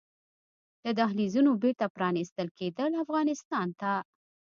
د 0.83 0.85
دهلېزونو 0.99 1.51
بېرته 1.61 1.85
پرانيستل 1.95 2.47
کیدل 2.59 2.91
افغانستان 3.03 3.67
ته 3.81 3.91